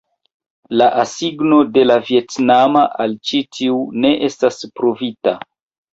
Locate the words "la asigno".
0.81-1.59